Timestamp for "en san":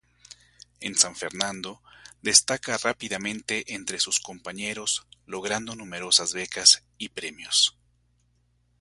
0.79-1.15